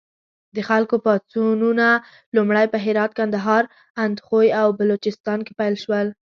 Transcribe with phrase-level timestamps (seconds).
[0.55, 1.87] د خلکو پاڅونونه
[2.35, 3.63] لومړی په هرات، کندهار،
[4.05, 6.07] اندخوی او بلوچستان کې پیل شول.